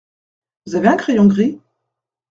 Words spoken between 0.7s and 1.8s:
avez un crayon gris?